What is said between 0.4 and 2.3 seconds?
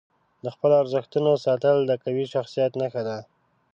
د خپلو ارزښتونو ساتل د قوي